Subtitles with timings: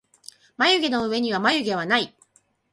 [0.57, 2.17] まゆげのうえにはまゆげはない